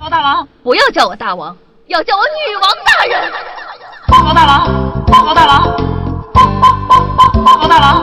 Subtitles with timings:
[0.00, 3.32] 报大王，不要叫我大王，要叫我女王大人。
[4.06, 5.76] 报告大王，报告大王，
[6.32, 8.02] 报报报报报告大王，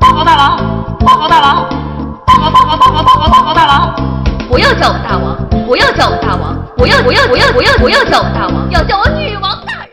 [0.00, 0.56] 报告大王，
[0.98, 1.68] 报告大王，
[2.26, 3.94] 报告报告报告报告报告大王。
[4.48, 9.87] 不要叫我大王，不要叫我大王，不要不要不要不要不要叫我大王，要叫我女王大人。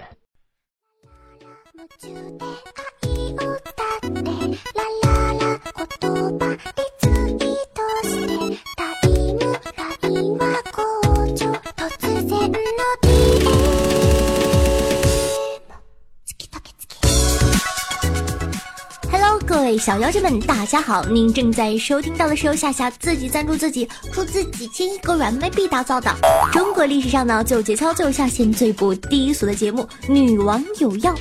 [19.65, 21.03] 位小妖精们，大家好！
[21.05, 26.13] 您正在收听到的是由夏夏自己赞助自己出自几千亿个软妹币打造的
[26.51, 31.11] 中国历史上呢最有节操、最有下限、最不低俗的节目《女王有药》。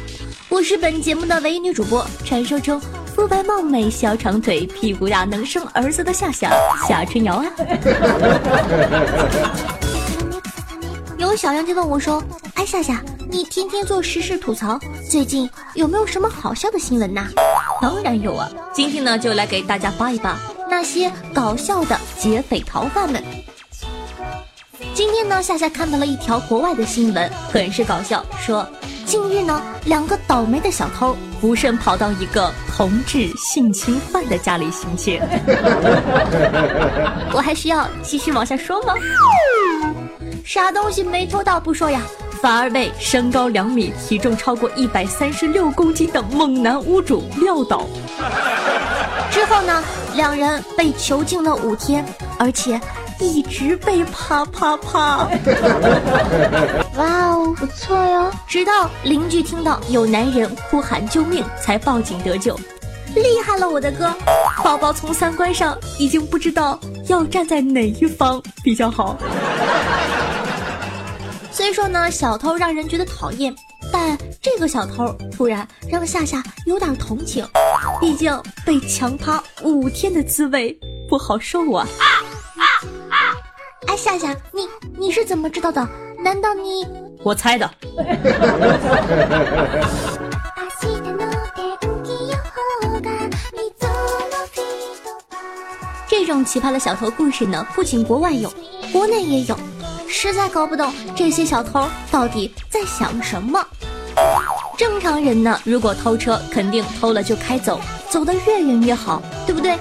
[0.51, 2.79] 我是本节目的唯一女主播，传说中
[3.17, 6.51] 肤白貌美、小长腿、屁股大、能生儿子的夏夏
[6.87, 7.47] 夏春瑶啊！
[11.17, 12.23] 有小妖精问我说
[12.65, 14.79] ：“夏夏，你天天做时事吐槽，
[15.11, 17.27] 最近有没有什么好笑的新闻呐？”
[17.81, 18.51] 当然有啊！
[18.73, 20.39] 今天呢，就来给大家扒一扒
[20.69, 23.23] 那些搞笑的劫匪逃犯们。
[24.95, 28.67] 今天呢，夏夏看到了一条国外的新闻，很是搞笑，说
[29.05, 35.21] 近日呢，两个倒霉的小偷不慎跑到一个同志性侵犯的家里行窃。
[37.35, 38.95] 我还需要继续往下说吗？
[40.45, 42.01] 啥东西没偷到不说呀，
[42.45, 47.87] 反而被身高两米、体重超过一百三十六公斤的猛男屋主撂倒。
[49.31, 49.83] 之后呢，
[50.15, 52.05] 两人被囚禁了五天，
[52.39, 52.79] 而且
[53.19, 55.27] 一直被啪啪啪。
[56.99, 58.31] 哇哦，不错哟！
[58.47, 62.55] 直到邻居听到有男人呼喊救命，才报警得救。
[63.15, 64.13] 厉害了，我的哥！
[64.63, 66.79] 宝宝从三观上已经不知道
[67.09, 69.17] 要站在哪一方比较好。
[71.55, 73.55] 虽说呢，小偷让人觉得讨厌，
[73.93, 77.47] 但这个小偷突然让夏夏有点同情，
[78.01, 80.77] 毕竟被强趴五天的滋味
[81.09, 81.87] 不好受啊！
[83.87, 85.89] 哎，夏夏，你你是怎么知道的？
[86.19, 86.85] 难道你……
[87.23, 87.71] 我猜的。
[96.09, 98.53] 这种奇葩的小偷故事呢，不仅国外有，
[98.93, 99.57] 国内也有。
[100.17, 103.61] 实在搞不懂这些小偷到底在想什么。
[104.79, 109.77] 正常人呢，如果偷车，肯定偷了就开走，走得越远越好，对不对？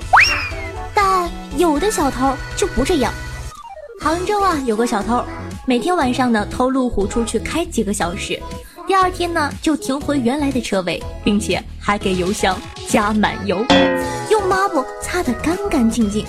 [0.92, 3.14] 但有的小偷就不这样。
[4.02, 5.24] 杭州啊，有个小偷，
[5.68, 8.42] 每天晚上呢偷路虎出去开几个小时，
[8.88, 13.64] 第二天呢就停回原来的车位，并且还给油箱加满油，
[14.32, 16.26] 用抹布擦得干干净净。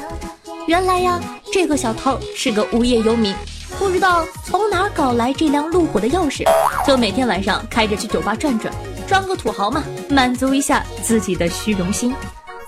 [0.67, 1.19] 原来呀，
[1.51, 3.35] 这个小偷是个无业游民。
[3.79, 6.45] 不知道从哪搞来这辆路虎的钥匙，
[6.87, 8.73] 就每天晚上开着去酒吧转转，
[9.07, 12.15] 装个土豪嘛，满足一下自己的虚荣心。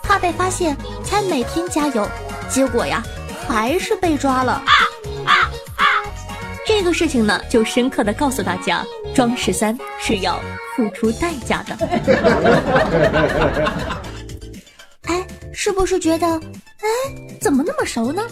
[0.03, 2.07] 怕被发现，才每天加油，
[2.49, 3.03] 结果呀，
[3.49, 4.63] 还是被抓了。
[6.67, 8.85] 这个事情呢，就深刻的告诉大家，
[9.15, 10.41] 装十三是要
[10.75, 11.77] 付出代价的。
[15.59, 16.87] 是不是觉得，哎，
[17.41, 18.23] 怎么那么熟呢？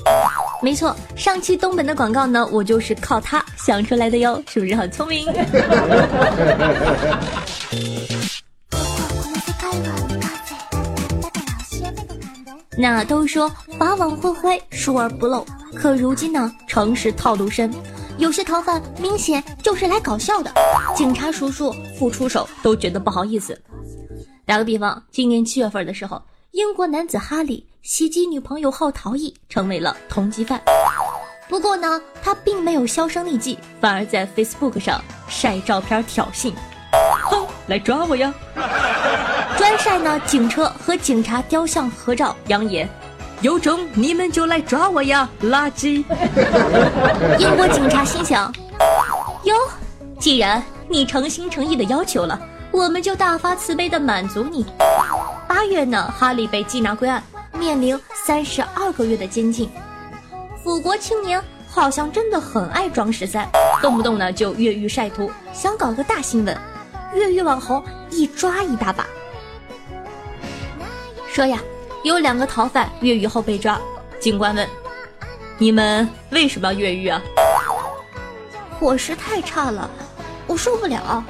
[0.60, 5.26] 没错，上期东本的广告呢，我就是靠它想出来的哟，是不是很聪明？
[12.76, 17.72] 那都说法网恢恢，疏而不漏，可如今呢，诚实套路深，
[18.18, 20.52] 有些逃犯明显就是来搞笑的，
[20.94, 23.58] 警察叔叔不出手都觉得不好意思。
[24.44, 26.20] 打个比方，今年七月份的时候，
[26.54, 27.66] 英国男子哈利。
[27.82, 30.62] 袭击女朋友后逃逸，成为了通缉犯。
[31.48, 36.52] 不过呢，他并没有销声匿迹，反而在 Facebook 上晒照片挑衅，
[37.24, 38.32] 哼，来抓我呀！
[39.58, 42.88] 专晒呢警车和警察雕像合照，扬言
[43.40, 46.04] 有种你们就来抓我呀，垃圾！
[47.38, 48.50] 英国警察心想：
[49.42, 49.54] 哟，
[50.20, 52.40] 既然你诚心诚意的要求了，
[52.70, 54.64] 我们就大发慈悲的满足你。
[55.54, 57.22] 八月呢，哈利被缉拿归案。
[57.56, 59.70] 面临三十二个月的监禁，
[60.64, 61.40] 腐国青年
[61.70, 63.48] 好像真的很爱装十三，
[63.80, 66.58] 动不动呢就越狱晒图，想搞个大新闻，
[67.14, 67.80] 越狱网红
[68.10, 69.06] 一抓一大把。
[71.28, 71.60] 说呀，
[72.02, 73.80] 有两个逃犯越狱后被抓，
[74.18, 74.68] 警官问
[75.56, 77.22] ：“你们为什么要越狱啊？”
[78.80, 79.88] 伙食太差了，
[80.48, 81.22] 我受不了。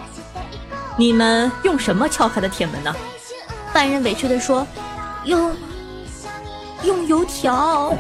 [0.96, 2.96] 你们用什么撬开的铁门呢？
[3.74, 4.64] 犯人委屈的说
[5.24, 5.52] 用
[6.84, 7.92] 用油条。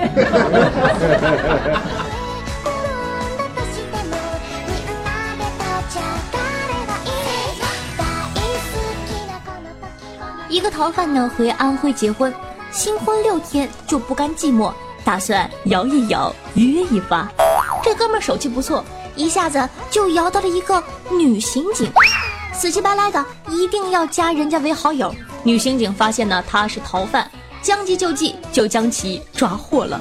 [10.48, 12.32] 一个逃犯呢回安徽结婚
[12.70, 14.72] 新婚六天就不甘寂寞
[15.04, 17.28] 打算摇一摇约一发。
[17.82, 18.84] 这哥们手气不错
[19.16, 20.80] 一下子就摇到了一个
[21.10, 21.90] 女刑警。
[22.52, 25.12] 死乞白赖的一定要加人家为好友
[25.44, 27.30] 女刑警发现呢他是逃犯，
[27.62, 30.00] 将计就计就将其抓获了。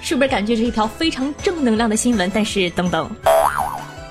[0.00, 2.30] 是不是感觉是一条非常正能量的新闻？
[2.32, 3.08] 但是等等，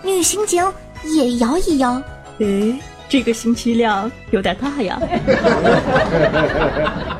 [0.03, 0.63] 女刑警
[1.03, 2.01] 也摇一摇，
[2.39, 2.77] 诶，
[3.09, 4.99] 这个信息量有点大呀。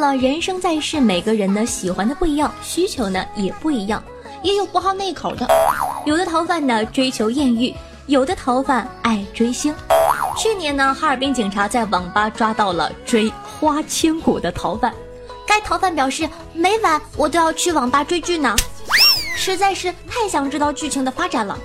[0.00, 4.02] 了，人生在世，每个人呢喜欢的不一样，需求呢也不一样，
[4.42, 5.46] 也有不好那口的。
[6.06, 7.74] 有的逃犯呢追求艳遇，
[8.06, 9.74] 有的逃犯爱追星。
[10.38, 14.92] 去年呢，哈尔滨警察在网吧抓到了追花千骨的逃犯。
[15.46, 18.56] 该逃犯表示，每晚我都要去网吧追剧呢，
[19.36, 21.58] 实在是太想知道剧情的发展了。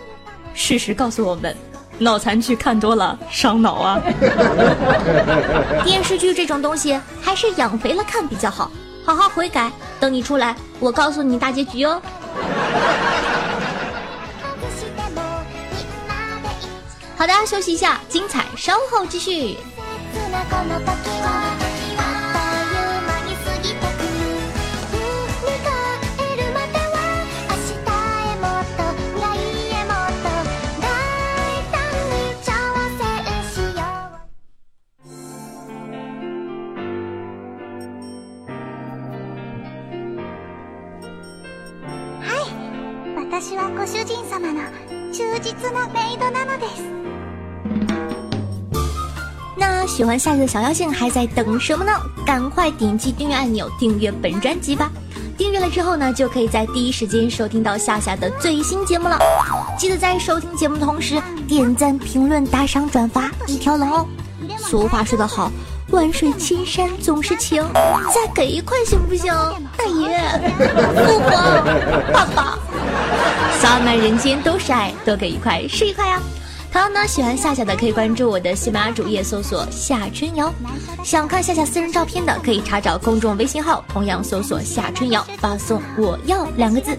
[0.54, 1.56] 事实告诉我们，
[1.98, 4.00] 脑残剧看多了伤脑啊。
[5.84, 8.72] 电视剧这种东西还是养肥了看比较好，
[9.06, 9.72] 好好悔改。
[10.00, 12.02] 等你出来，我告诉你大结局哦。
[17.18, 19.58] 好的，休息一下，精彩稍后继续。
[49.88, 51.92] 喜欢夏夏的小妖精还在等什么呢？
[52.26, 54.90] 赶快点击订阅按钮，订阅本专辑吧！
[55.38, 59.20] 订阅了之后呢，就可以在第一时间收听到夏夏的最新节目了。
[59.78, 64.08] 记得在收听节目的同时点赞、评论、打赏、转发一条龙哦。
[64.58, 65.52] 俗话说得好，
[65.92, 67.64] 万水千山总是情，
[68.14, 69.34] 再给一块行不行？
[69.78, 70.20] 大爷，
[71.06, 71.64] 父皇，
[72.14, 72.58] 爸爸，
[73.60, 76.20] 洒满人间都是爱，多给一块是一块呀！
[76.76, 80.54] 同样呢，喜欢夏夏的可以关注我的喜马拉雅主页，搜索夏春瑶。
[81.06, 86.92] 想看夏夏私人照片的，可以查找公众微信号，同样搜索夏春瑶，发送我要两个字。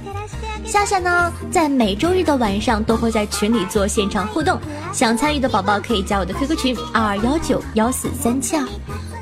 [0.65, 4.59] 夏夏呢，在每周日的晚上都会在群里做现场互动，
[4.95, 8.67] 想参与的宝宝可以加我的 QQ 群二幺九幺四三七二。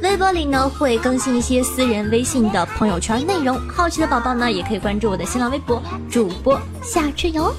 [0.02, 7.52] 微博里呢会更新一些私人微信的朋友圈内容，好奇的宝宝呢也可以关注我的新浪微博主播夏春瑶。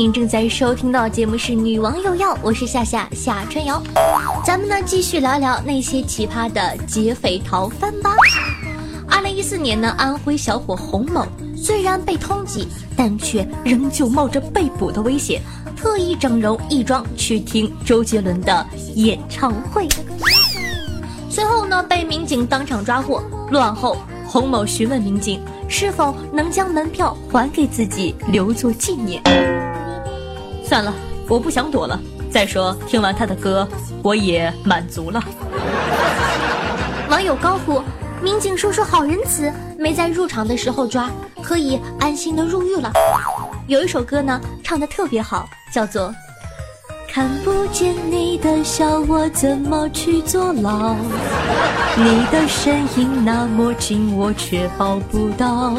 [0.00, 3.82] 您正在收听到节目是《女王有药》，我是夏夏夏春瑶，
[4.42, 8.16] 咱们呢继续聊聊那些奇葩的劫匪逃犯吧。
[9.10, 12.66] 二零一四年呢，安徽小伙洪某虽然被通缉，
[12.96, 15.42] 但却仍旧冒着被捕的危险，
[15.76, 19.86] 特意整容易装去听周杰伦的演唱会。
[21.28, 23.22] 随后呢，被民警当场抓获。
[23.50, 29.22] 落网后，洪某询问民警是否能将门票还给自己，留作纪念。
[30.70, 30.94] 算了，
[31.28, 31.98] 我不想躲了。
[32.30, 33.66] 再说，听完他的歌，
[34.04, 35.20] 我也满足了。
[37.08, 37.82] 网友高呼
[38.22, 41.10] ：“民警叔叔好仁慈，没在入场的时候抓，
[41.42, 42.92] 可以安心的入狱了。”
[43.66, 46.02] 有一首歌呢，唱的特别好，叫做
[47.12, 50.94] 《看不见你的笑，我怎么去坐牢？
[51.96, 55.70] 你的身影那么近，我却抱不到。》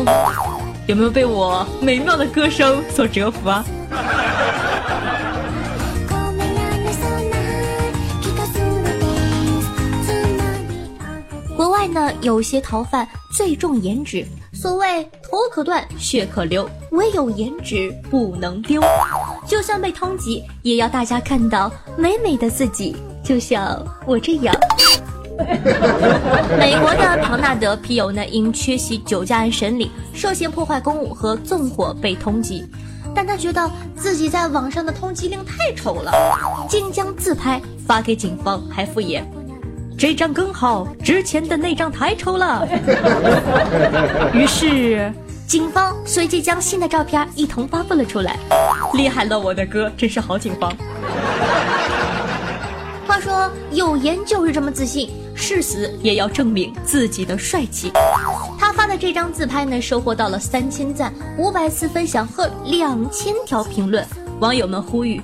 [0.86, 3.64] 有没有被我美妙的歌声所折服啊？
[11.92, 18.82] 国外呢，有些逃犯最重颜值，所谓头可断，血可流，唯有颜值不能丢。
[19.46, 24.56] 就算被通缉，也要大家看到美美的自己，就像我这样。
[26.58, 32.64] 美国的庞纳德皮尤呢，因缺席酒驾案审理，涉嫌破坏公务和纵火被通缉，
[33.14, 36.12] 但他觉得自己在网上的通缉令太丑了，
[36.70, 39.28] 竟将自拍发给警方，还附言。
[40.02, 42.68] 这张更好，之前的那张太丑了。
[44.34, 45.14] 于是，
[45.46, 48.36] 警方随即将新的照片一同发布了出来。
[48.96, 50.76] 厉害了，我的哥，真是好警方。
[53.06, 57.92] 话说，有颜就是这么自信，誓死也要证明自己的帅气。
[58.58, 58.98] 他发的。
[58.98, 64.04] 这张自拍呢，收获到了三千赞、五百次分享和两千条评论。
[64.40, 65.22] 网友们呼吁，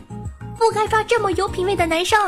[0.55, 2.19] 不该抓这么有品位的男生，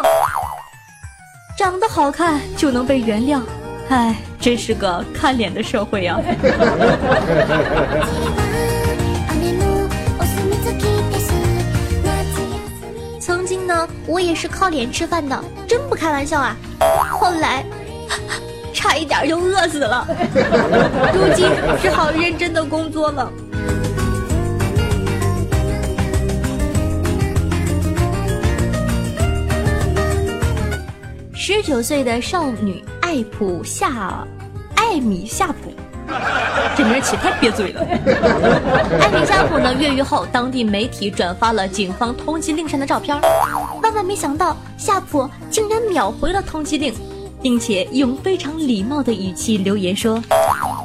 [1.60, 3.42] 长得好看就能被原谅。
[3.90, 6.18] 唉，真是个看脸的社会呀！
[13.20, 15.38] 曾经呢，我也是靠脸吃饭的，
[15.68, 16.56] 真不开玩笑啊。
[17.12, 17.66] 后来。
[18.74, 20.08] 差一点就饿死了，
[21.14, 21.50] 如今
[21.82, 23.30] 只好认真的工作了。
[31.52, 34.24] 十九岁的少女艾普夏，
[34.76, 35.72] 艾米夏普，
[36.78, 37.82] 这名起太憋嘴了。
[39.02, 43.20] 艾米夏普呢，越狱后，当地媒体转发了警方通缉令上的照片，
[43.82, 46.94] 万万没想到，夏普竟然秒回了通缉令。
[47.42, 50.22] 并且用非常礼貌的语气留言说：“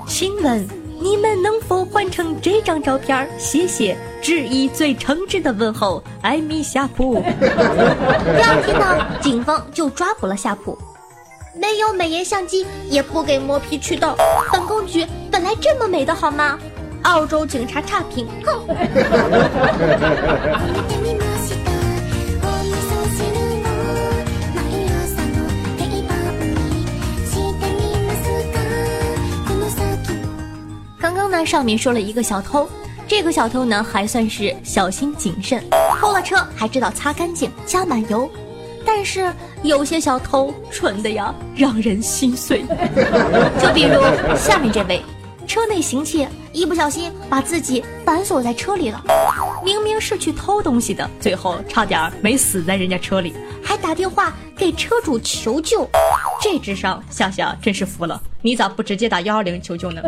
[0.09, 0.67] 请问
[1.05, 3.29] 你们能否换成这张照片？
[3.39, 10.79] 谢谢，致以最诚挚的问候，艾米夏普。”第二天呢，警方就抓捕了夏普。
[11.55, 14.17] 没有美颜相机，也不给磨皮祛痘，
[14.51, 16.59] 本公举本来这么美的好吗？
[17.03, 18.67] 澳洲警察差评，哼。
[31.45, 32.67] 上面说了一个小偷，
[33.07, 35.63] 这个小偷呢还算是小心谨慎，
[36.01, 38.29] 偷了车还知道擦干净加满油。
[38.87, 42.65] 但是有些小偷蠢的呀，让人心碎。
[43.61, 44.01] 就比如
[44.37, 45.03] 下面这位，
[45.47, 49.03] 车内行窃，一不小心把自己反锁在车里了。
[49.65, 55.89] 明明是去偷东西的，最后差点没死在人家车里，还打电话给车主求救。
[56.41, 58.23] 这智商，夏夏真是服了。
[58.41, 60.01] 你咋不直接打幺二零求救呢？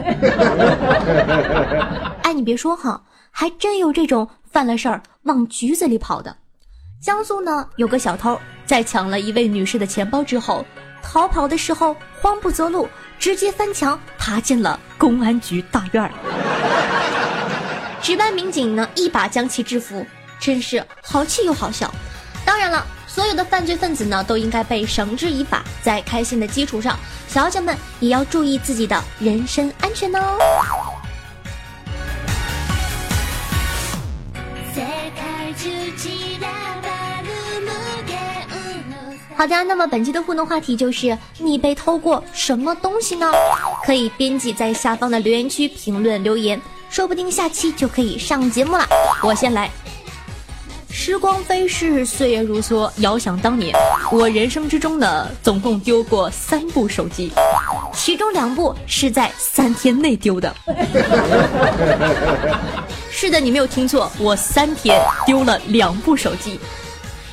[2.23, 6.37] 哎，你别说哈，还真有这种犯了事儿往局子里跑的。
[7.03, 10.65] 江苏呢，有个小偷在抢了一位女士的钱包之后，
[11.09, 16.11] 逃跑的时候慌不择路，直接翻墙爬进了公安局大院儿。
[18.03, 20.05] 值班民警呢，一把将其制服，
[20.41, 21.93] 真是好气又好笑。
[22.45, 22.85] 当然了。
[23.09, 25.63] 所有的犯罪分子呢，都应该被绳之以法。
[25.81, 30.37] 在开心的基础上，小姐们也要注意自己的人身安全哦。
[39.37, 43.31] 好的，那么本期的互动话题就是你被偷过什么东西呢？
[43.85, 48.87] 可以编辑在下方的留言区评论留言，说不定下期就可以上节目了。
[49.23, 49.71] 我先来。
[50.91, 52.91] 时光飞逝，岁月如梭。
[52.97, 53.77] 遥想当年，
[54.11, 57.31] 我人生之中呢，总共丢过三部手机，
[57.93, 60.55] 其中两部是在三天内丢的。
[63.13, 66.59] 是的，你没有听错，我三天丢了两部手机，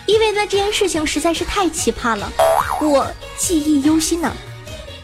[0.05, 2.31] 因为呢这件事情实在是太奇葩了，
[2.81, 3.07] 我
[3.37, 4.31] 记忆犹新呢。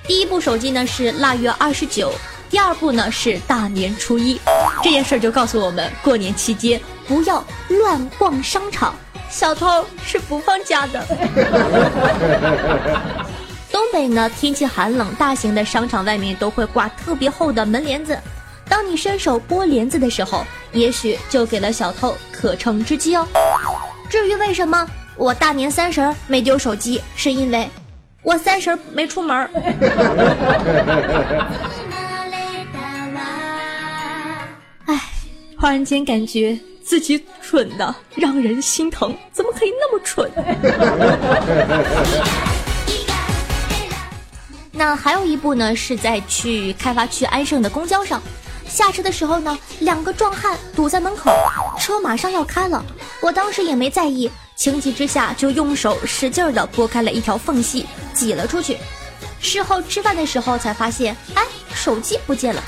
[0.05, 2.11] 第一部手机呢是腊月二十九。
[2.49, 4.41] 第二部呢是大年初一，
[4.81, 8.95] 这件事就告诉我们，过年期间不要乱逛商场，
[9.29, 11.05] 小偷是不放假的。
[13.71, 18.17] 东北呢天气寒冷，大型的商场外面都会挂特别厚的门帘子，
[18.67, 23.27] 当你伸手拨帘子的时候，也许就给了小偷可乘之机哦。
[24.09, 27.69] 至于为什么我大年三十没丢手机，是因为
[28.23, 29.49] 我三十没出门。
[34.85, 34.99] 哎
[35.57, 40.31] 忽然间感觉自己蠢的让人心疼，怎么可以那么蠢？
[44.71, 48.21] 那还有一部呢，是在去开发区安盛的公交上，
[48.69, 51.31] 下车的时候呢，两个壮汉堵在门口，
[51.79, 52.85] 车马上要开了，
[53.19, 58.77] 我当时也没在意，情急之下就用手使劲的拨开了一条缝隙，挤了出去。
[59.41, 62.61] 事后吃饭的时候才发现，哎，手机不见了。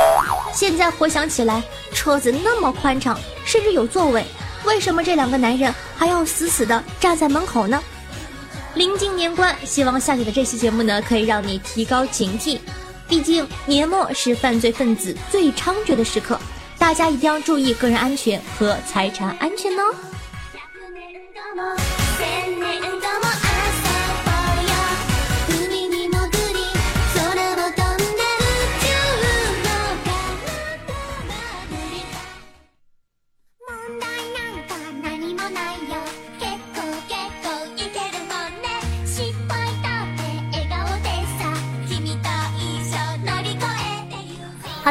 [0.53, 1.61] 现在回想起来，
[1.93, 4.25] 车子那么宽敞，甚至有座位，
[4.65, 7.81] 为什么这两个男人还要死死的站在门口呢？
[8.75, 12.57] 临近年关，希望下姐的这期节目呢，可以让你提高警惕。
[13.11, 16.39] 毕竟年末是犯罪分子最猖獗的时刻，
[16.79, 19.93] 大家一定要注意个人安全和财产安全哦。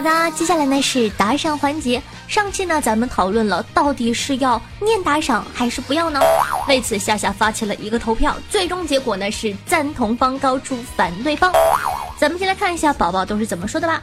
[0.01, 2.03] 好的，接下来呢是打赏环节。
[2.27, 6.19] 上期呢咱们讨论了到底是要念打赏还是不要呢？
[6.67, 11.53] 为此夏夏发起了一个投票，最终结果呢是赞同方高出反对方。
[12.17, 14.03] 咱们先来看一下宝宝都是怎么说的吧。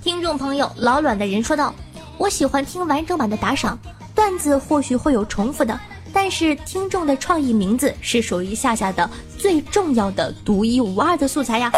[0.00, 1.74] 听众朋友老卵的人说道
[2.18, 3.76] ：“我喜欢听完整版的打赏
[4.14, 5.76] 段子，或许会有重复的，
[6.12, 11.72] 但是听众的创意名字是属于夏夏的最重要的独一无二的素材呀。”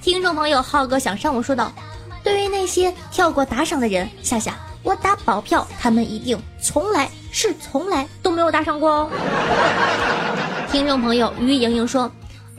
[0.00, 1.70] 听众朋友浩哥想上我说道。
[2.22, 9.10] 对于那些跳过打赏的人，夏夏，我打保票，他们一定从来是从来都没有打赏过哦。
[10.70, 12.10] 听众朋友于莹莹说，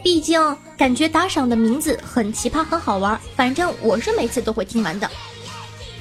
[0.03, 0.39] 毕竟
[0.77, 5.09] 感觉打赏的名字很奇葩，很好玩，反正我是每次都会听完的。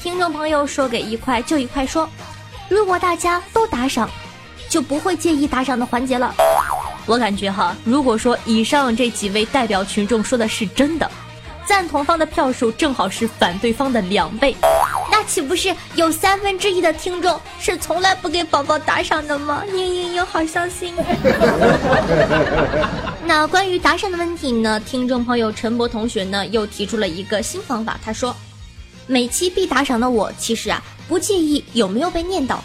[0.03, 2.09] 听众朋友说给一块就一块说，
[2.69, 4.11] 如果大家都打赏，
[4.69, 6.35] 就不会介意打赏的环节了。
[7.07, 11.09] 我感觉哈，如果说以上这几位代表群众说的是真的。
[11.67, 14.55] 赞同方的票数正好是反对方的两倍，
[15.11, 19.63] 那岂不是有三分之一的听众是从来不给宝宝打赏的吗？
[19.69, 20.95] 嘤嘤嘤，好伤心。
[23.25, 24.81] 那关于打赏的问题呢？
[24.81, 28.35] 听众朋友陈博同学呢又提出了一个新方法，他说，
[29.07, 32.63] 每期必打赏的我其实啊不介意有没有被念到，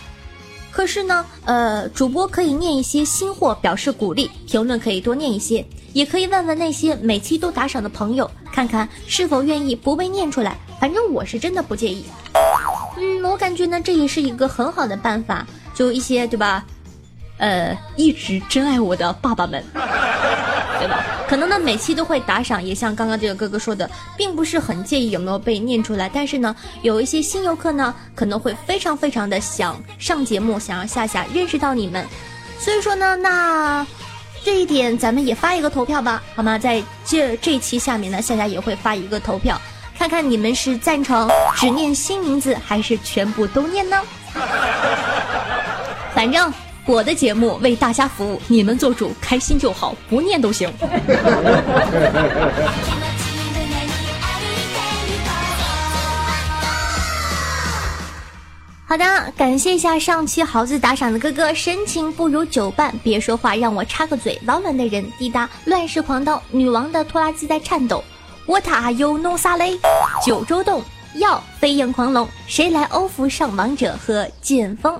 [0.77, 5.65] 可是呢，呃，主播可以念一些新货表示鼓励，评论可以多念一些。
[5.91, 10.55] 也可以问问那些每期都打赏的朋友，看看是否愿意不被念出来。
[10.79, 12.05] 反正我是真的不介意。
[12.96, 15.48] 嗯，我感觉呢，这也是一个很好的办法。
[15.74, 16.63] 就一些对吧？
[17.39, 19.63] 呃，一直真爱我的爸爸们，
[21.27, 26.10] 可能呢每期都会打赏，也像刚刚这个哥哥说的，并不是很介意有没有被念出来。
[26.13, 32.06] 但是呢，有一些新游客呢，可能会非常非常的想上节目，想要夏夏认识到你们。
[32.60, 33.86] 所以说呢，那。
[34.46, 36.58] 这一点咱们也发一个投票吧，好吗？
[36.58, 39.60] 在这这期下面呢，夏夏也会发一个投票，
[40.00, 44.02] 看看你们是赞成只念新名字，还是全部都念呢？
[46.15, 46.54] 反正
[46.88, 50.71] 我的节目为大家服务，你们做主，开心就好，不念都行。
[58.88, 59.04] 好的，
[59.36, 62.97] 感谢一下上期豪子打赏的哥哥，深情不如久伴。
[63.04, 64.39] 别说话，让我插个嘴。
[64.45, 68.02] 老卵的人，滴答，乱世狂刀，女王的拖拉机在颤抖。
[68.45, 69.78] 我塔有弄撒雷，
[70.26, 70.82] 九州洞
[71.15, 74.97] 要飞影狂龙，谁来欧服上王者和剑锋？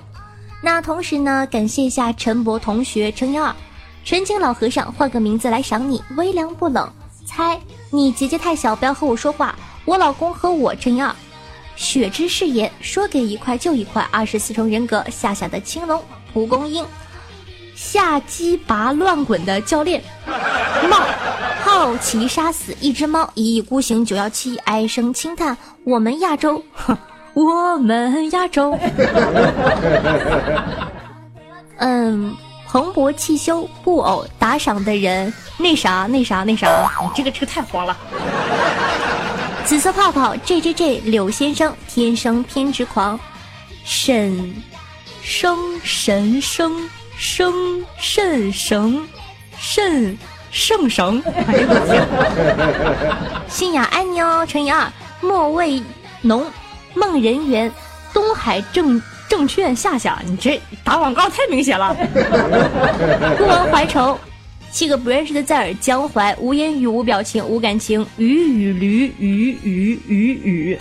[0.60, 3.54] 那同时呢，感谢一下陈博同学乘以二，
[4.04, 6.90] 纯情老和尚换个名字来赏你，微凉不冷。
[7.24, 9.54] 猜你姐姐太小，不要和我说话。
[9.84, 11.14] 我老公和我乘以二。
[11.76, 14.04] 雪之誓言，说给一块就一块。
[14.10, 16.84] 二十四重人格，夏夏的青龙，蒲公英，
[17.76, 20.02] 下鸡拔乱滚的教练，
[20.90, 20.98] 冒，
[21.62, 26.98] 好奇杀死一只猫，一意孤行九幺七，唉声轻叹，我们亚洲，哼，
[27.44, 28.76] 我们亚洲。
[31.78, 36.68] 嗯，蓬勃汽修布偶打赏的人，那啥那啥那啥，
[37.00, 37.96] 你这个这个太黄了。
[39.64, 43.20] 紫色泡泡，J J J，柳先生，天生偏执狂，
[43.84, 44.52] 沈
[45.22, 49.08] 生神生生肾神
[49.56, 50.18] 肾
[50.50, 52.04] 圣神，哎呦我天！
[53.48, 55.80] 新雅爱你哦，乘以二，莫卫
[56.22, 56.44] 农，
[56.98, 57.70] 梦人缘，
[58.12, 61.96] 东海证证券夏夏，你这打广告太明显了。
[63.38, 64.18] 孤王怀愁。
[64.70, 70.78] 七个不认识的在耳江淮，无言语、无表情、无感情，鱼与驴，鱼鱼鱼鱼，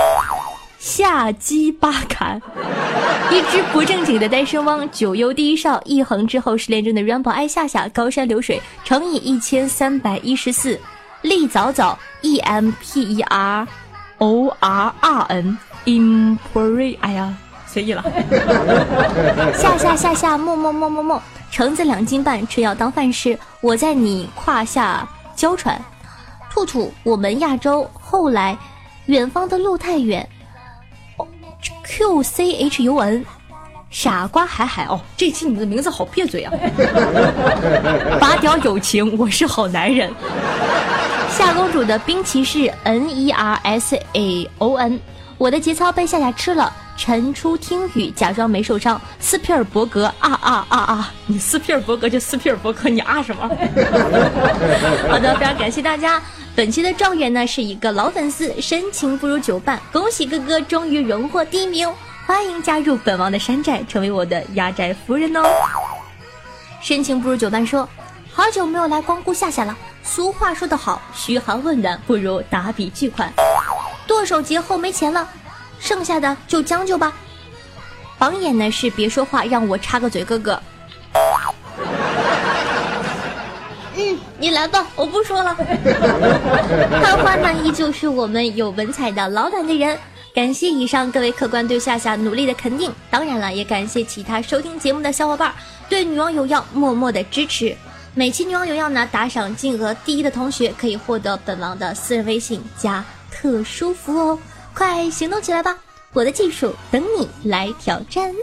[0.78, 2.40] 下鸡八砍，
[3.32, 10.78] 一只不正经的单身汪，九幽第一少，一横之后失恋中的 rainbow 爱夏夏，高山流水乘以一千三百一十四，
[11.22, 13.66] 立早早 e m p e r
[14.18, 17.34] o r r n impre，哎呀，
[17.66, 18.04] 随意了，
[19.56, 21.22] 夏夏夏夏，默默默默默。
[21.50, 23.38] 橙子两斤半，吃药当饭吃。
[23.62, 25.82] 我在你胯下娇喘。
[26.52, 27.90] 兔兔，我们亚洲。
[27.94, 28.58] 后来，
[29.06, 30.28] 远方的路太远。
[31.84, 33.26] Q C H U N，
[33.90, 36.52] 傻瓜海海哦，这期你们的名字好别嘴啊。
[38.20, 40.12] 拔屌友情，我是好男人。
[41.30, 45.00] 夏公主的冰骑士 N E R S A O N，
[45.38, 46.74] 我的节操被夏夏吃了。
[47.00, 49.00] 陈出听雨，假装没受伤。
[49.20, 51.14] 斯皮尔伯格啊啊啊啊！
[51.28, 53.44] 你斯皮尔伯格就斯皮尔伯格，你啊什么？
[55.08, 56.20] 好的，非常感谢大家。
[56.56, 59.80] 本期的状元呢是一个老粉丝，深情不如久伴。
[59.92, 61.88] 恭喜哥哥终于荣获第一名，
[62.26, 65.44] 欢迎加入本王的山寨，成为我的压寨夫人哦。
[66.82, 67.88] 深情不如久伴说，
[68.34, 69.78] 好久没有来光顾夏夏了。
[70.02, 73.32] 俗话说得好，嘘寒问暖不如打笔巨款。
[74.18, 75.30] 剁手节后没钱了。
[75.80, 77.14] 剩下的就将就吧。
[78.18, 80.60] 榜眼呢是别说话，让我插个嘴，哥哥。
[83.96, 85.56] 嗯，你来吧，我不说了。
[87.00, 89.96] 看花呢，依旧是我们有文采的老板的人。
[90.34, 95.54] 感谢以上各位客官对夏夏努力的肯定，当然了，也感谢其他收听节目的小伙伴
[95.88, 97.78] 对女王有药默默的支持。
[98.16, 104.40] 每期女王有药呢，打赏金额第一的同学可以获得本王的私人微信加特殊服哦，
[104.74, 105.78] 快行动起来吧！
[106.14, 108.34] 我的技术等你来挑战。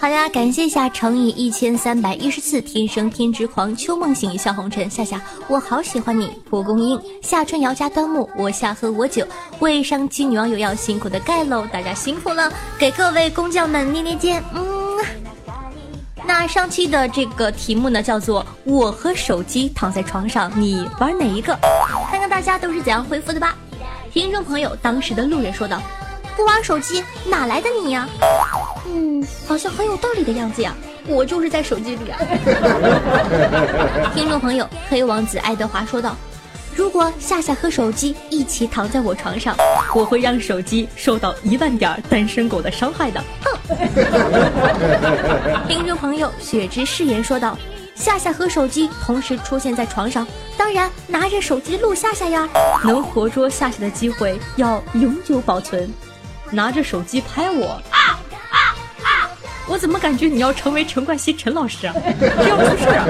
[0.00, 9.26] 好呀，感谢一下乘以一千三百一十四，天生偏执狂，秋梦醒，笑红尘，夏夏，我好喜欢你，蒲公英，夏春瑶加端木，我下喝我酒，
[9.58, 15.04] 为上期女网友要辛苦的盖楼，大家辛苦了，给各位工匠们捏捏肩，嗯。
[16.24, 21.54] 那上期的这个题目呢，叫做我和手机躺在床上，你玩哪一个？
[22.10, 23.54] 看看大家都是怎样回复的吧。
[24.10, 25.78] 听众朋友，当时的路人说道。
[26.40, 28.08] 不玩手机哪来的你呀？
[28.86, 30.74] 嗯，好像很有道理的样子呀。
[31.06, 32.18] 我就是在手机里啊。
[34.14, 36.16] 听众朋友，黑王子爱德华说道
[36.74, 39.54] ：“如果夏夏和手机一起躺在我床上，
[39.94, 43.76] 我会让手机受到一万点单身狗的伤害的。”哼。
[45.68, 47.54] 听众朋友，雪之誓言说道
[47.94, 50.26] ：“夏夏和手机同时出现在床上，
[50.56, 52.48] 当然拿着手机录夏夏呀。
[52.82, 55.86] 能活捉夏夏的机会要永久保存。”
[56.50, 57.80] 拿着手机拍我，
[59.68, 61.94] 我怎么感觉你要成为陈冠希陈老师啊？
[62.20, 63.06] 这要出事啊！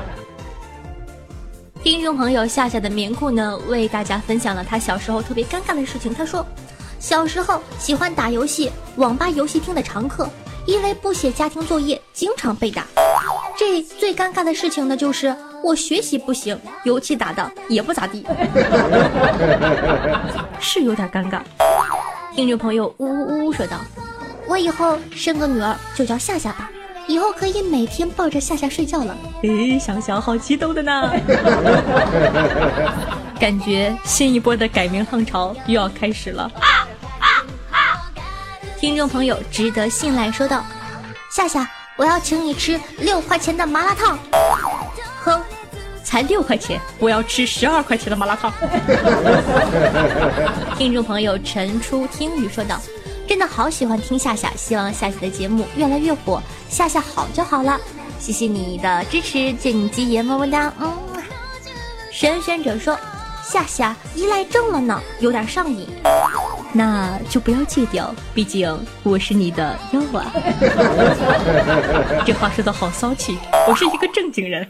[1.84, 6.14] 听众朋友夏夏的棉裤呢，为大家分享了他小时候特别尴尬的事情。
[6.14, 6.44] 他说，
[6.98, 10.28] 小时候喜欢打游戏，网吧游戏厅的常客，
[10.66, 12.86] 因为不写家庭作业，经常被打。
[13.58, 18.24] 这最尴尬的事情呢，就是我学习不行，游戏打的也不咋地，
[20.58, 21.40] 是有点尴尬。
[22.40, 23.76] 听众朋友呜呜呜说道
[24.48, 26.70] ：“我以后生个女儿就叫夏夏吧，
[27.06, 31.12] 以后可以每天抱着夏夏睡觉了。”诶，想想好激动的呢，
[33.38, 36.50] 感觉新一波的改名浪潮又要开始了。
[38.78, 40.64] 听众朋友值得信赖说道
[41.30, 44.18] ：“夏夏，我要请你吃六块钱的麻辣烫。”
[46.10, 48.52] 才六块钱，我要吃十二块钱的麻辣烫。
[50.76, 52.80] 听众朋友陈初听雨说道
[53.28, 57.78] ：“真的好喜欢听夏夏，希望夏夏的节目越来越火，夏夏好就好了。
[58.18, 60.92] 谢谢你的支持，见你吉言，么么哒。”嗯，
[62.10, 62.98] 神选者说
[63.48, 65.86] ：“夏夏依赖症了呢，有点上瘾，
[66.72, 70.32] 那就不要戒掉，毕竟我是你的药啊。
[72.24, 73.36] ”这话说的好骚气，
[73.68, 74.66] 我是一个正经人。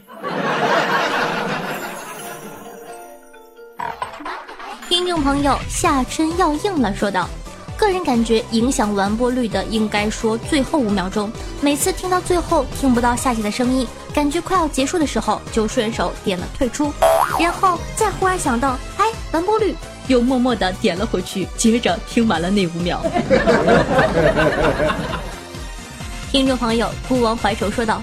[4.89, 7.29] 听众朋友，夏春要硬了，说道
[7.77, 11.31] ：“个人感觉影响完播率的，应该说最后五秒钟。
[11.61, 16.91] 每次听到最后听不到夏姐的声音，感觉快要结束的时候，就顺手点了退出，
[17.39, 19.73] 然后再忽然想到，哎，完播率，
[20.07, 23.01] 又默默的点了回去，接着听完了那五秒。
[26.31, 28.01] ”听众朋友，孤王怀愁说道：“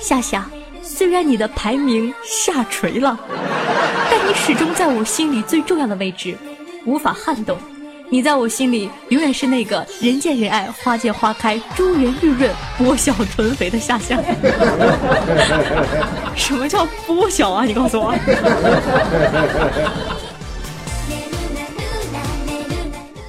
[0.00, 0.48] 夏夏。”
[0.88, 3.18] 虽然你的排名下垂了，
[4.08, 6.38] 但你始终在我心里最重要的位置，
[6.84, 7.58] 无法撼动。
[8.08, 14.16] 你在我心里永远是那个人见人爱、花见花开、珠圆玉润、波小臀肥的夏夏。
[16.36, 17.64] 什么叫波小啊？
[17.64, 18.14] 你告诉我。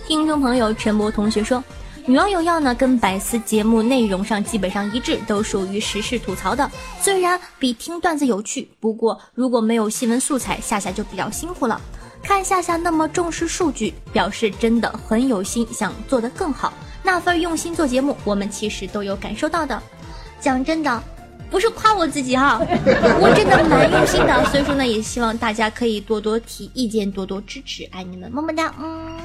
[0.08, 1.62] 听众朋友陈博同学说。
[2.06, 6.72] 女网有药呢，跟百思节目内容上基本上一致，都属于时事吐槽的。
[7.02, 11.82] 虽然比听段子有趣，不过如果没有新闻素材，夏夏就比较辛苦了。
[12.24, 16.72] 看夏夏那么重视数据，表示真的很有心，想做得更好。
[17.04, 19.84] 那份用心做节目，我们其实都有感受到的。
[20.40, 21.04] 讲真的，
[21.52, 22.58] 不是夸我自己哈，
[23.20, 24.46] 我真的蛮用心的。
[24.46, 29.18] 所以说呢，也希望大家可以多多提意见，多多支持，爱你们，么么哒，嗯。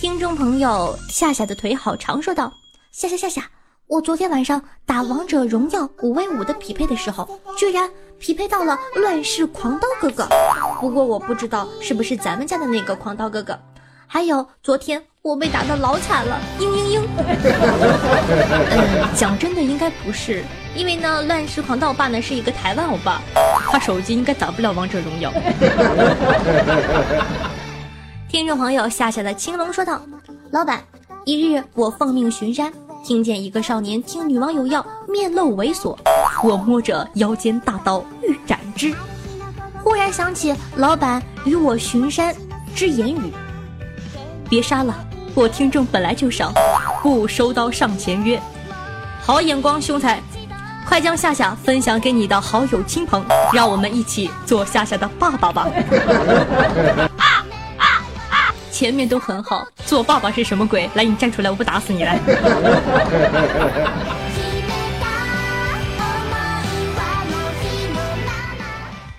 [0.00, 2.50] 听众朋友，夏夏的腿好长，说道
[2.90, 3.42] ：“夏夏夏夏，
[3.86, 7.86] 我昨天晚上打王者荣耀五 v 五的匹配的时候，居然
[8.18, 10.26] 匹配到了乱世狂刀哥哥。
[10.80, 13.58] 不过我不知道是不是咱们家的那个狂刀哥哥。
[14.06, 17.02] 还有昨天我被打的老惨了，嘤嘤嘤。
[18.72, 20.42] 嗯，讲真的应该不是，
[20.74, 23.20] 因为呢，乱世狂盗霸呢是一个台湾欧巴，
[23.70, 25.30] 他手机应该打不了王者荣耀。
[28.30, 30.00] 听众朋友夏夏的青龙说道
[30.52, 30.80] ：“老板，
[31.24, 32.72] 一日我奉命巡山，
[33.04, 35.96] 听见一个少年听女王有药，面露猥琐，
[36.44, 38.94] 我摸着腰间大刀欲斩之，
[39.82, 42.32] 忽然想起老板与我巡山
[42.72, 43.32] 之言语。”
[44.48, 44.94] 别杀了，
[45.34, 46.52] 我听众本来就少，
[47.02, 48.40] 不收刀上前约。
[49.20, 50.20] 好眼光，凶才，
[50.88, 55.66] 快将夏夏分享给你的好友亲朋，让我们一起做夏夏的爸爸吧。
[58.80, 60.88] 前面都很好，做爸爸是什么鬼？
[60.94, 62.18] 来，你站出来，我不打死你来。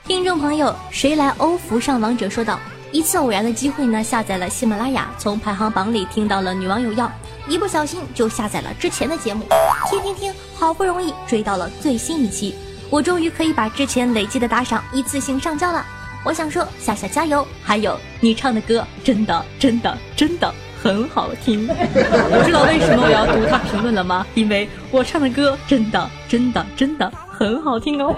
[0.03, 2.27] 听众朋友，谁来欧服上王者？
[2.27, 2.59] 说道。
[2.91, 7.05] 一次偶然的机会呢，下载了喜马拉雅，从排行榜里听到了《女王有药》，
[7.49, 9.45] 一不小心就下载了之前的节目，
[9.91, 12.55] 听听听，好不容易追到了最新一期，
[12.89, 15.85] 我终于可以把之前累积的打赏一次性上交了。
[16.23, 17.45] 我想说，夏夏加油！
[17.63, 20.53] 还有你唱的歌真的真的真的
[20.83, 21.67] 很好听，
[22.45, 24.25] 知道为什么我要读他评论了吗？
[24.35, 28.15] 因为我唱的歌真的真的真的很好听哦。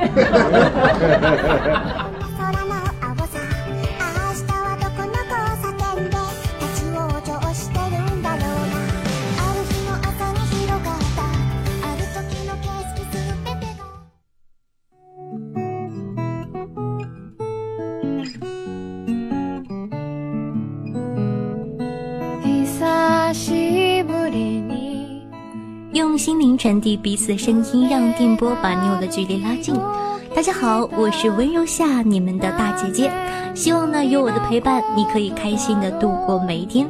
[26.43, 29.73] 灵传递彼此的声音，让电波把你我的距离拉近。
[30.35, 33.09] 大家好，我是温柔夏，你们的大姐姐。
[33.55, 36.85] 希望呢有我的陪伴，你可以开心的度过每一天。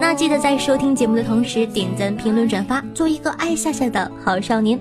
[0.00, 4.80] 那记得在收听节目的同时，点赞、评论、转发，做一个爱夏夏的好少年。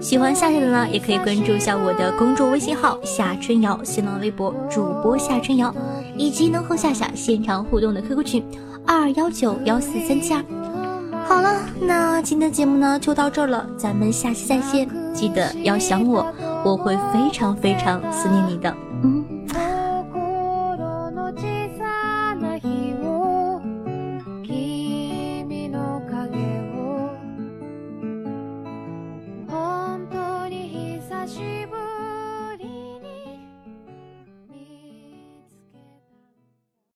[0.00, 5.74] 喜欢夏夏的呢，也可以关注一下我的公众微信号夏春瑶，新浪微博主播夏春瑶，
[6.16, 8.44] 以及能和夏夏现场互动的 QQ 群
[8.86, 10.40] 二幺九幺四三七二。
[11.30, 14.88] 好了，那今天的节目呢就到这儿了，咱们下期再见。
[15.14, 16.26] 记得要想我，
[16.64, 18.74] 我会非常非常思念你的。